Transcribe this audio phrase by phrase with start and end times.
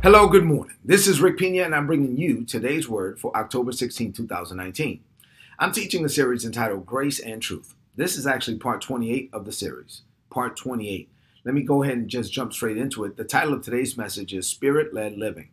[0.00, 0.76] Hello, good morning.
[0.84, 5.00] This is Rick Pina, and I'm bringing you today's word for October 16, 2019.
[5.58, 7.74] I'm teaching a series entitled Grace and Truth.
[7.96, 10.02] This is actually part 28 of the series.
[10.30, 11.08] Part 28.
[11.42, 13.16] Let me go ahead and just jump straight into it.
[13.16, 15.48] The title of today's message is Spirit Led Living.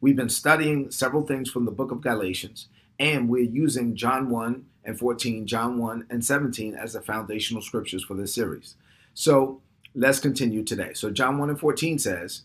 [0.00, 2.68] We've been studying several things from the book of Galatians,
[3.00, 8.04] and we're using John 1 and 14, John 1 and 17 as the foundational scriptures
[8.04, 8.76] for this series.
[9.14, 9.62] So
[9.96, 10.94] let's continue today.
[10.94, 12.42] So, John 1 and 14 says,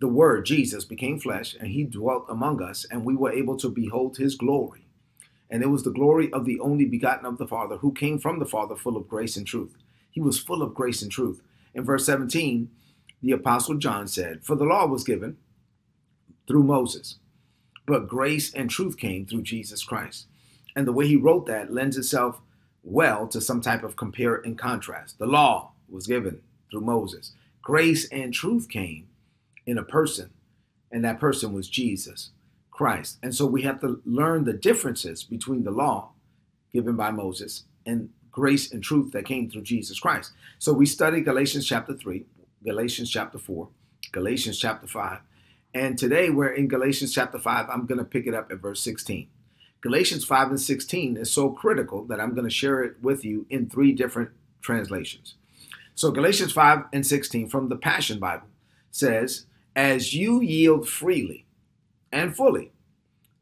[0.00, 3.68] the Word, Jesus, became flesh, and he dwelt among us, and we were able to
[3.68, 4.86] behold his glory.
[5.50, 8.38] And it was the glory of the only begotten of the Father, who came from
[8.38, 9.76] the Father, full of grace and truth.
[10.10, 11.42] He was full of grace and truth.
[11.74, 12.70] In verse 17,
[13.22, 15.36] the Apostle John said, For the law was given
[16.46, 17.16] through Moses,
[17.86, 20.26] but grace and truth came through Jesus Christ.
[20.76, 22.40] And the way he wrote that lends itself
[22.84, 25.18] well to some type of compare and contrast.
[25.18, 26.40] The law was given
[26.70, 29.08] through Moses, grace and truth came
[29.68, 30.30] in a person,
[30.90, 32.30] and that person was Jesus
[32.70, 33.18] Christ.
[33.22, 36.12] And so we have to learn the differences between the law
[36.72, 40.32] given by Moses and grace and truth that came through Jesus Christ.
[40.58, 42.24] So we study Galatians chapter 3,
[42.64, 43.68] Galatians chapter 4,
[44.10, 45.18] Galatians chapter 5.
[45.74, 47.68] And today we're in Galatians chapter 5.
[47.68, 49.28] I'm going to pick it up at verse 16.
[49.82, 53.44] Galatians 5 and 16 is so critical that I'm going to share it with you
[53.50, 54.30] in three different
[54.62, 55.34] translations.
[55.94, 58.48] So Galatians 5 and 16 from the Passion Bible
[58.90, 59.44] says,
[59.78, 61.46] as you yield freely
[62.10, 62.72] and fully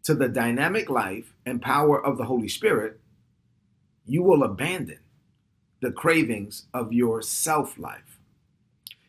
[0.03, 3.01] to the dynamic life and power of the Holy Spirit,
[4.05, 4.99] you will abandon
[5.81, 8.19] the cravings of your self life.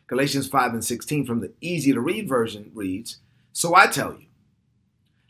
[0.06, 3.18] Galatians 5 and 16 from the easy to read version reads
[3.52, 4.28] So I tell you,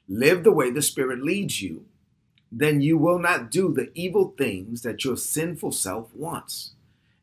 [0.06, 1.84] live the way the Spirit leads you,
[2.52, 6.74] then you will not do the evil things that your sinful self wants.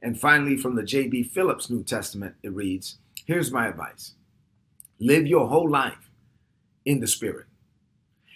[0.01, 1.23] And finally, from the J.B.
[1.23, 4.15] Phillips New Testament, it reads Here's my advice
[4.99, 6.09] Live your whole life
[6.85, 7.47] in the Spirit,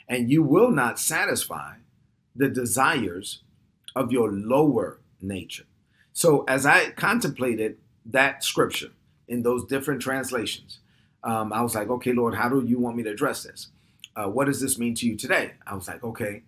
[0.07, 1.75] and you will not satisfy
[2.35, 3.43] the desires
[3.95, 5.65] of your lower nature.
[6.13, 8.91] So, as I contemplated that scripture
[9.27, 10.79] in those different translations,
[11.23, 13.67] um, I was like, okay, Lord, how do you want me to address this?
[14.15, 15.53] Uh, what does this mean to you today?
[15.65, 16.43] I was like, okay,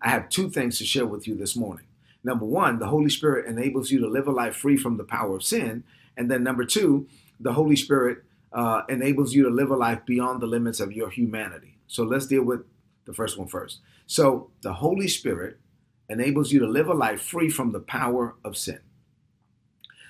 [0.00, 1.86] I have two things to share with you this morning.
[2.22, 5.36] Number one, the Holy Spirit enables you to live a life free from the power
[5.36, 5.84] of sin.
[6.16, 7.08] And then number two,
[7.40, 11.10] the Holy Spirit uh, enables you to live a life beyond the limits of your
[11.10, 11.78] humanity.
[11.86, 12.62] So let's deal with
[13.04, 13.80] the first one first.
[14.06, 15.58] So the Holy Spirit
[16.08, 18.80] enables you to live a life free from the power of sin.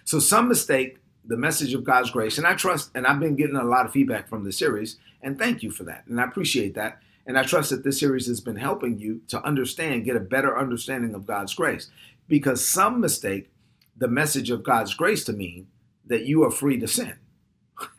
[0.05, 3.57] So some mistake the message of God's grace, and I trust, and I've been getting
[3.57, 6.75] a lot of feedback from the series, and thank you for that, and I appreciate
[6.75, 7.03] that.
[7.27, 10.59] And I trust that this series has been helping you to understand, get a better
[10.59, 11.91] understanding of God's grace.
[12.27, 13.51] Because some mistake
[13.99, 15.67] the message of God's grace to mean
[16.07, 17.15] that you are free to sin.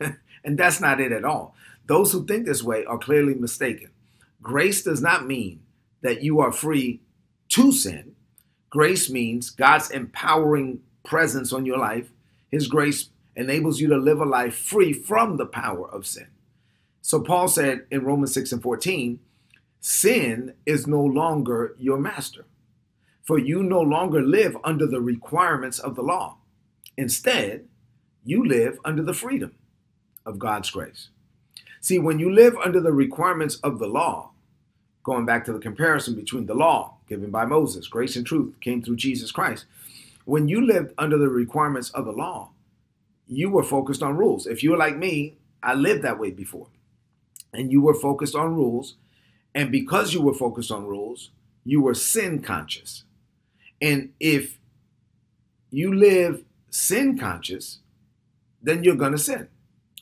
[0.44, 1.54] And that's not it at all.
[1.86, 3.90] Those who think this way are clearly mistaken.
[4.42, 5.60] Grace does not mean
[6.02, 7.00] that you are free
[7.50, 8.14] to sin.
[8.70, 12.10] Grace means God's empowering presence on your life.
[12.50, 16.28] His grace enables you to live a life free from the power of sin.
[17.02, 19.18] So Paul said in Romans 6 and 14,
[19.80, 22.44] sin is no longer your master,
[23.22, 26.36] for you no longer live under the requirements of the law.
[26.96, 27.66] Instead,
[28.24, 29.54] you live under the freedom
[30.24, 31.08] of God's grace.
[31.80, 34.32] See, when you live under the requirements of the law,
[35.02, 38.82] going back to the comparison between the law given by Moses, grace and truth came
[38.82, 39.64] through Jesus Christ.
[40.24, 42.50] When you lived under the requirements of the law,
[43.26, 44.46] you were focused on rules.
[44.46, 46.68] If you were like me, I lived that way before.
[47.52, 48.96] And you were focused on rules.
[49.54, 51.30] And because you were focused on rules,
[51.64, 53.04] you were sin conscious.
[53.80, 54.58] And if
[55.70, 57.78] you live sin conscious,
[58.62, 59.48] then you're going to sin.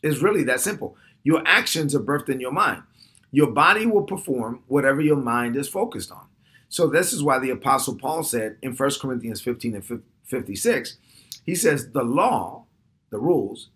[0.02, 0.96] It's really that simple.
[1.22, 2.82] Your actions are birthed in your mind.
[3.30, 6.26] Your body will perform whatever your mind is focused on.
[6.68, 10.96] So, this is why the Apostle Paul said in 1 Corinthians 15 and 56,
[11.44, 12.64] he says, The law,
[13.10, 13.68] the rules,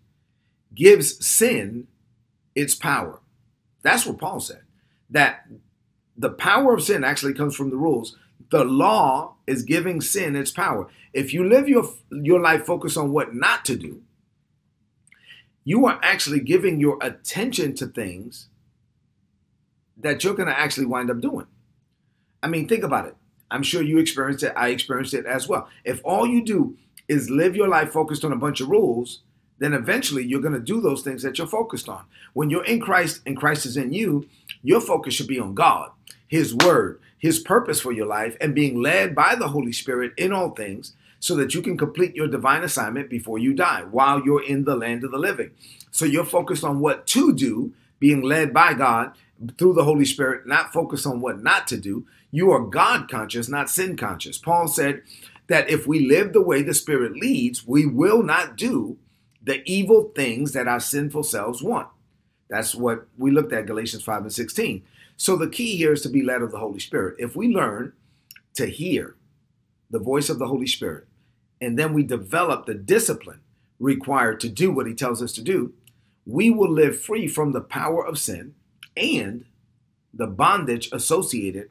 [0.75, 1.87] gives sin
[2.55, 3.21] its power.
[3.83, 4.63] That's what Paul said.
[5.11, 5.47] That
[6.17, 8.17] the power of sin actually comes from the rules.
[8.51, 10.89] The law is giving sin its power.
[11.13, 14.03] If you live your, your life focused on what not to do,
[15.64, 18.49] you are actually giving your attention to things
[19.97, 21.47] that you're going to actually wind up doing.
[22.43, 23.17] I mean, think about it.
[23.50, 24.53] I'm sure you experienced it.
[24.56, 25.69] I experienced it as well.
[25.85, 26.76] If all you do
[27.06, 29.20] is live your life focused on a bunch of rules,
[29.59, 32.05] then eventually you're going to do those things that you're focused on.
[32.32, 34.26] When you're in Christ and Christ is in you,
[34.62, 35.91] your focus should be on God,
[36.26, 40.32] His Word, His purpose for your life, and being led by the Holy Spirit in
[40.32, 44.43] all things so that you can complete your divine assignment before you die while you're
[44.43, 45.53] in the land of the living.
[45.93, 49.13] So you're focused on what to do being led by God
[49.57, 52.05] through the Holy Spirit, not focused on what not to do.
[52.33, 54.37] You are God conscious, not sin conscious.
[54.37, 55.03] Paul said
[55.47, 58.99] that if we live the way the Spirit leads, we will not do
[59.41, 61.87] the evil things that our sinful selves want.
[62.49, 64.83] That's what we looked at Galatians 5 and 16.
[65.17, 67.15] So the key here is to be led of the Holy Spirit.
[67.21, 67.93] If we learn
[68.55, 69.15] to hear
[69.89, 71.07] the voice of the Holy Spirit,
[71.62, 73.41] and then we develop the discipline
[73.79, 75.73] required to do what he tells us to do,
[76.26, 78.55] we will live free from the power of sin
[78.97, 79.44] and
[80.12, 81.70] the bondage associated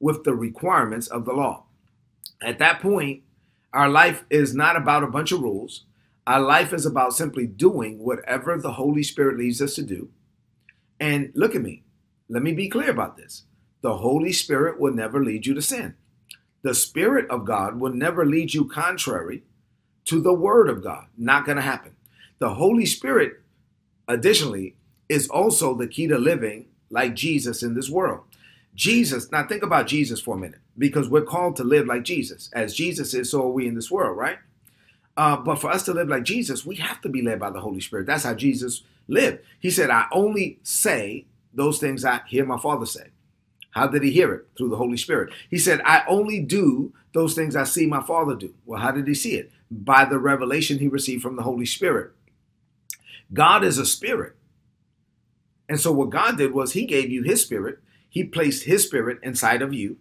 [0.00, 1.64] with the requirements of the law.
[2.42, 3.22] At that point,
[3.72, 5.84] our life is not about a bunch of rules.
[6.26, 10.10] Our life is about simply doing whatever the Holy Spirit leads us to do.
[10.98, 11.84] And look at me.
[12.28, 13.44] Let me be clear about this.
[13.82, 15.94] The Holy Spirit will never lead you to sin.
[16.62, 19.42] The Spirit of God will never lead you contrary
[20.06, 21.06] to the Word of God.
[21.16, 21.92] Not going to happen.
[22.38, 23.40] The Holy Spirit,
[24.06, 24.76] additionally,
[25.08, 28.24] is also the key to living like Jesus in this world.
[28.74, 32.48] Jesus, now think about Jesus for a minute, because we're called to live like Jesus.
[32.52, 34.38] As Jesus is, so are we in this world, right?
[35.16, 37.60] Uh, but for us to live like Jesus, we have to be led by the
[37.60, 38.06] Holy Spirit.
[38.06, 39.40] That's how Jesus lived.
[39.58, 43.08] He said, I only say those things I hear my Father say.
[43.78, 44.48] How did he hear it?
[44.56, 45.32] Through the Holy Spirit.
[45.48, 48.54] He said, I only do those things I see my Father do.
[48.66, 49.52] Well, how did he see it?
[49.70, 52.10] By the revelation he received from the Holy Spirit.
[53.32, 54.34] God is a spirit.
[55.68, 57.78] And so what God did was he gave you his spirit.
[58.08, 59.98] He placed his spirit inside of you,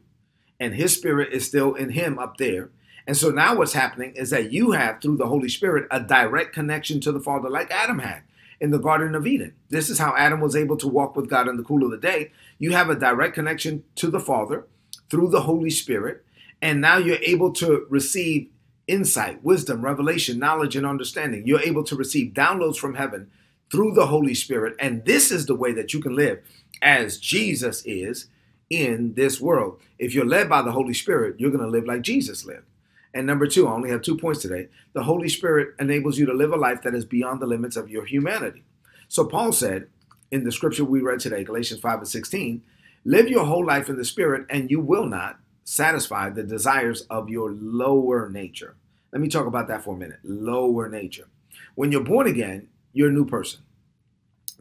[0.60, 2.72] and his spirit is still in him up there.
[3.06, 6.54] And so now what's happening is that you have, through the Holy Spirit, a direct
[6.54, 8.24] connection to the Father, like Adam had
[8.59, 9.54] in the Garden of Eden.
[9.69, 11.98] This is how Adam was able to walk with God in the cool of the
[11.98, 12.31] day.
[12.57, 14.65] You have a direct connection to the Father
[15.09, 16.25] through the Holy Spirit,
[16.62, 18.50] and now you're able to receive
[18.88, 21.45] insight, wisdom, revelation, knowledge, and understanding.
[21.45, 23.30] You're able to receive downloads from heaven
[23.71, 24.75] through the Holy Spirit.
[24.80, 26.42] And this is the way that you can live
[26.81, 28.27] as Jesus is
[28.69, 29.80] in this world.
[30.00, 32.65] If you're led by the Holy Spirit, you're going to live like Jesus lived.
[33.18, 34.68] And number two, I only have two points today.
[34.94, 37.90] The Holy Spirit enables you to live a life that is beyond the limits of
[37.90, 38.64] your humanity.
[39.08, 39.88] So Paul said
[40.30, 42.62] in the scripture we read today, Galatians 5 and 16,
[43.06, 47.28] live your whole life in the Spirit, and you will not satisfy the desires of
[47.28, 48.75] your lower nature.
[49.12, 50.19] Let me talk about that for a minute.
[50.24, 51.28] Lower nature.
[51.74, 53.62] When you're born again, you're a new person.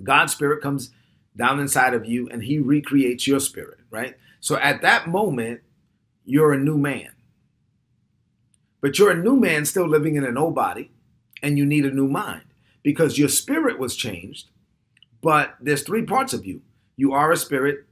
[0.03, 0.93] God's spirit comes
[1.37, 4.17] down inside of you and he recreates your spirit, right?
[4.41, 5.61] So at that moment,
[6.25, 7.11] you're a new man.
[8.87, 10.93] But you're a new man still living in an old body
[11.43, 12.43] and you need a new mind
[12.85, 14.51] because your spirit was changed.
[15.21, 16.63] But there's three parts of you
[16.95, 17.85] you are a spirit,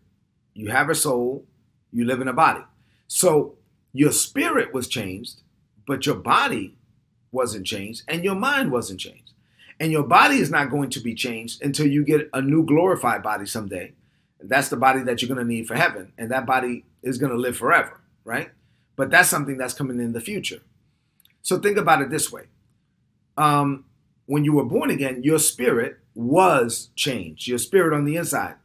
[0.53, 1.47] you have a soul,
[1.91, 2.63] you live in a body.
[3.09, 3.57] So
[3.93, 5.41] your spirit was changed,
[5.85, 6.77] but your body
[7.33, 9.33] wasn't changed and your mind wasn't changed.
[9.81, 13.21] And your body is not going to be changed until you get a new glorified
[13.21, 13.95] body someday.
[14.41, 16.13] That's the body that you're going to need for heaven.
[16.17, 18.51] And that body is going to live forever, right?
[18.95, 20.61] But that's something that's coming in the future.
[21.45, 22.47] So think about it this way.
[23.37, 23.85] Um,
[24.27, 27.47] when you were born again, your spirit was changed.
[27.47, 28.57] Your spirit on the inside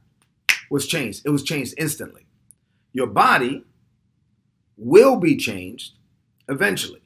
[0.72, 1.22] was changed.
[1.26, 2.26] It was changed instantly.
[2.94, 3.66] Your body
[4.78, 5.94] will be changed
[6.48, 7.04] eventually.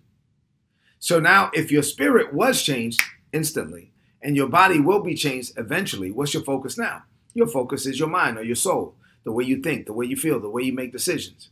[0.99, 3.01] So now, if your spirit was changed
[3.33, 3.91] instantly,
[4.23, 6.09] and your body will be changed eventually.
[6.09, 7.03] What's your focus now?
[7.33, 8.95] Your focus is your mind or your soul,
[9.25, 11.49] the way you think, the way you feel, the way you make decisions.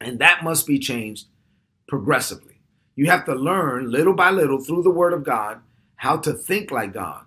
[0.00, 1.26] And that must be changed
[1.88, 2.47] progressively.
[2.98, 5.60] You have to learn little by little through the Word of God
[5.94, 7.26] how to think like God,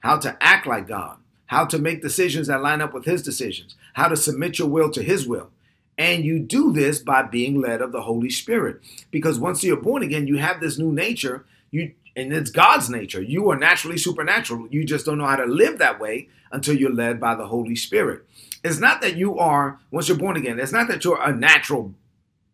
[0.00, 3.76] how to act like God, how to make decisions that line up with His decisions,
[3.94, 5.50] how to submit your will to His will.
[5.96, 8.80] And you do this by being led of the Holy Spirit.
[9.12, 11.44] Because once you're born again, you have this new nature.
[11.70, 13.22] You and it's God's nature.
[13.22, 14.66] You are naturally supernatural.
[14.72, 17.76] You just don't know how to live that way until you're led by the Holy
[17.76, 18.26] Spirit.
[18.64, 21.94] It's not that you are, once you're born again, it's not that you're a natural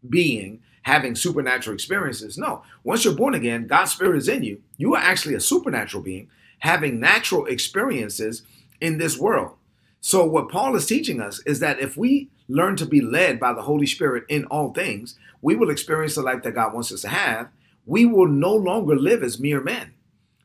[0.06, 2.38] being having supernatural experiences.
[2.38, 4.62] No, once you're born again, God's Spirit is in you.
[4.76, 6.28] You are actually a supernatural being
[6.60, 8.42] having natural experiences
[8.80, 9.52] in this world.
[10.00, 13.52] So, what Paul is teaching us is that if we learn to be led by
[13.52, 17.02] the Holy Spirit in all things, we will experience the life that God wants us
[17.02, 17.50] to have
[17.88, 19.94] we will no longer live as mere men.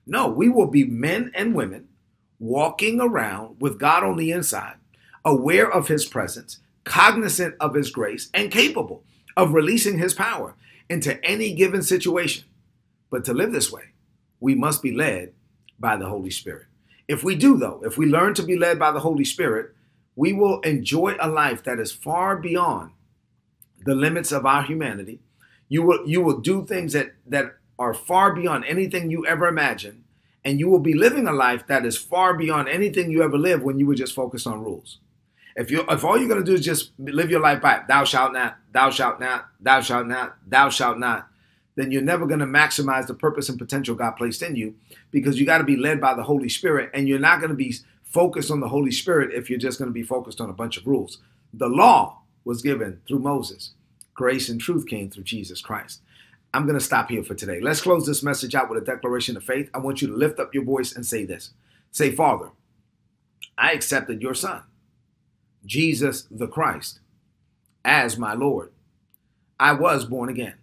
[0.05, 1.89] No, we will be men and women
[2.39, 4.75] walking around with God on the inside,
[5.25, 9.03] aware of his presence, cognizant of his grace, and capable
[9.35, 10.55] of releasing his power
[10.89, 12.45] into any given situation.
[13.09, 13.91] But to live this way,
[14.39, 15.33] we must be led
[15.79, 16.67] by the Holy Spirit.
[17.07, 19.73] If we do, though, if we learn to be led by the Holy Spirit,
[20.15, 22.91] we will enjoy a life that is far beyond
[23.85, 25.19] the limits of our humanity
[25.73, 30.03] you will you will do things that that are far beyond anything you ever imagined,
[30.45, 33.63] And you will be living a life that is far beyond anything you ever lived
[33.63, 34.99] when you were just focused on rules.
[35.55, 38.33] If you if all you're gonna do is just live your life by thou shalt
[38.33, 41.27] not, thou shalt not, thou shalt not, thou shalt not,
[41.75, 44.75] then you're never gonna maximize the purpose and potential God placed in you
[45.12, 47.75] because you got to be led by the Holy Spirit, and you're not gonna be
[48.03, 50.88] focused on the Holy Spirit if you're just gonna be focused on a bunch of
[50.88, 51.19] rules.
[51.53, 53.72] The law was given through Moses.
[54.13, 56.01] Grace and truth came through Jesus Christ.
[56.53, 57.60] I'm going to stop here for today.
[57.60, 59.72] Let's close this message out with a declaration of faith.
[59.74, 61.51] I want you to lift up your voice and say this
[61.91, 62.50] Say, Father,
[63.57, 64.62] I accepted your Son,
[65.65, 67.00] Jesus the Christ,
[67.86, 68.72] as my Lord.
[69.60, 70.55] I was born again.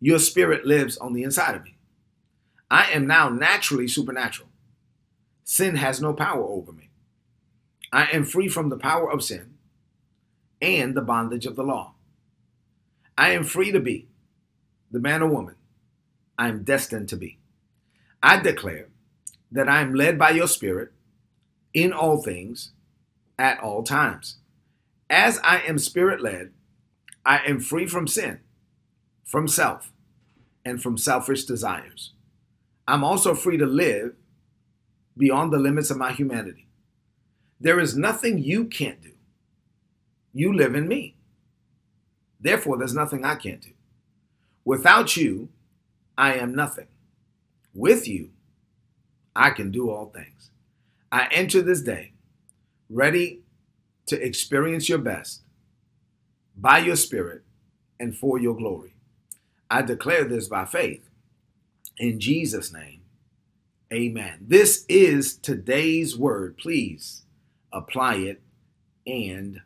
[0.00, 1.76] Your spirit lives on the inside of me.
[2.70, 4.48] I am now naturally supernatural.
[5.44, 6.90] Sin has no power over me.
[7.92, 9.54] I am free from the power of sin
[10.60, 11.94] and the bondage of the law.
[13.16, 14.08] I am free to be
[14.90, 15.54] the man or woman
[16.38, 17.38] I am destined to be.
[18.22, 18.88] I declare
[19.52, 20.92] that I am led by your Spirit
[21.72, 22.72] in all things
[23.38, 24.38] at all times.
[25.10, 26.52] As I am Spirit led,
[27.24, 28.40] I am free from sin,
[29.24, 29.92] from self,
[30.64, 32.12] and from selfish desires.
[32.86, 34.14] I'm also free to live
[35.16, 36.66] beyond the limits of my humanity.
[37.60, 39.12] There is nothing you can't do.
[40.32, 41.16] You live in me.
[42.40, 43.70] Therefore, there's nothing I can't do.
[44.64, 45.48] Without you,
[46.18, 46.88] I am nothing.
[47.72, 48.30] With you,
[49.36, 50.50] I can do all things.
[51.10, 52.13] I enter this day
[52.94, 53.40] ready
[54.06, 55.42] to experience your best
[56.56, 57.42] by your spirit
[57.98, 58.94] and for your glory.
[59.68, 61.10] I declare this by faith.
[61.98, 63.00] In Jesus' name,
[63.92, 64.46] amen.
[64.46, 66.56] This is today's word.
[66.56, 67.22] Please
[67.72, 68.40] apply it
[69.06, 69.60] and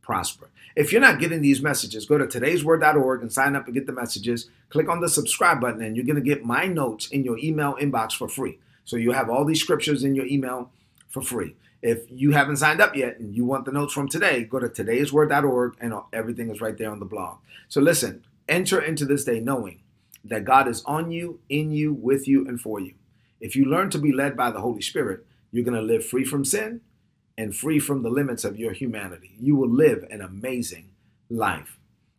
[0.00, 0.50] prosper.
[0.76, 3.92] If you're not getting these messages, go to today'sword.org and sign up and get the
[3.92, 4.48] messages.
[4.70, 7.74] Click on the subscribe button, and you're going to get my notes in your email
[7.80, 8.58] inbox for free.
[8.84, 10.70] So you have all these scriptures in your email
[11.12, 11.54] for free.
[11.82, 14.68] If you haven't signed up yet and you want the notes from today, go to
[14.68, 17.38] today'sword.org and everything is right there on the blog.
[17.68, 19.80] So listen, enter into this day knowing
[20.24, 22.94] that God is on you, in you, with you, and for you.
[23.40, 26.24] If you learn to be led by the Holy Spirit, you're going to live free
[26.24, 26.80] from sin
[27.36, 29.32] and free from the limits of your humanity.
[29.40, 30.90] You will live an amazing
[31.28, 31.78] life.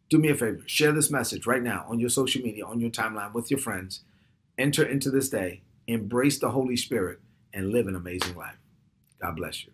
[0.10, 2.90] Do me a favor, share this message right now on your social media, on your
[2.90, 4.02] timeline with your friends.
[4.58, 7.20] Enter into this day, embrace the Holy Spirit,
[7.54, 8.58] and live an amazing life.
[9.24, 9.74] God bless you.